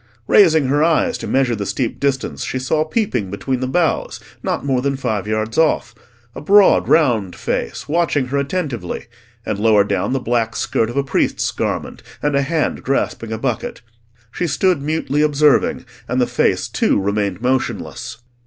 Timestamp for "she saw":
2.43-2.83